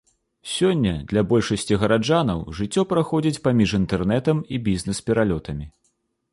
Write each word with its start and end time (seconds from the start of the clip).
Сёння 0.51 0.93
для 1.11 1.21
большасці 1.31 1.77
гараджанаў 1.83 2.39
жыццё 2.61 2.87
праходзіць 2.95 3.41
паміж 3.47 3.69
інтэрнэтам 3.83 4.37
і 4.57 4.65
бізнес-пералётамі. 4.69 5.73